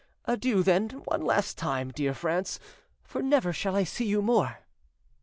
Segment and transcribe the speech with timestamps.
[0.25, 2.59] Adieu then, one last time, dear France;
[3.03, 4.61] for never shall I see you more."